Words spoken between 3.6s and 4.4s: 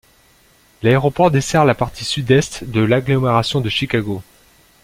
de Chicago.